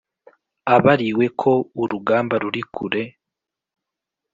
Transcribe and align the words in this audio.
abariwe 0.75 1.25
ko 1.41 1.51
urugamba 1.81 2.35
ruri 2.41 2.61
kure, 2.75 3.03